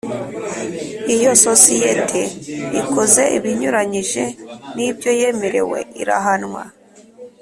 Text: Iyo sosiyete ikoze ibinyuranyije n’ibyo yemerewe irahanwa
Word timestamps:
Iyo 1.15 1.31
sosiyete 1.45 2.21
ikoze 2.81 3.23
ibinyuranyije 3.37 4.23
n’ibyo 4.75 5.11
yemerewe 5.19 5.79
irahanwa 6.01 6.63